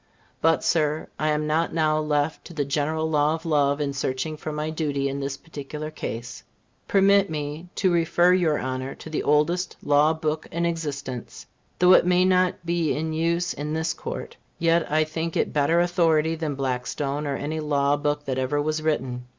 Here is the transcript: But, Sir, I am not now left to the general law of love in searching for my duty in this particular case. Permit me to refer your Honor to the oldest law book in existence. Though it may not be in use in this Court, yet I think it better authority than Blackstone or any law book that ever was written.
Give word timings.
But, 0.41 0.63
Sir, 0.63 1.09
I 1.19 1.29
am 1.29 1.45
not 1.45 1.75
now 1.75 1.99
left 1.99 2.43
to 2.45 2.55
the 2.55 2.65
general 2.65 3.07
law 3.07 3.35
of 3.35 3.45
love 3.45 3.79
in 3.79 3.93
searching 3.93 4.35
for 4.35 4.51
my 4.51 4.71
duty 4.71 5.07
in 5.07 5.19
this 5.19 5.37
particular 5.37 5.91
case. 5.91 6.41
Permit 6.87 7.29
me 7.29 7.69
to 7.75 7.91
refer 7.91 8.33
your 8.33 8.57
Honor 8.57 8.95
to 8.95 9.11
the 9.11 9.21
oldest 9.21 9.75
law 9.83 10.11
book 10.11 10.47
in 10.51 10.65
existence. 10.65 11.45
Though 11.77 11.93
it 11.93 12.07
may 12.07 12.25
not 12.25 12.65
be 12.65 12.95
in 12.95 13.13
use 13.13 13.53
in 13.53 13.75
this 13.75 13.93
Court, 13.93 14.37
yet 14.57 14.91
I 14.91 15.03
think 15.03 15.37
it 15.37 15.53
better 15.53 15.79
authority 15.79 16.33
than 16.33 16.55
Blackstone 16.55 17.27
or 17.27 17.35
any 17.35 17.59
law 17.59 17.95
book 17.95 18.25
that 18.25 18.39
ever 18.39 18.59
was 18.59 18.81
written. 18.81 19.25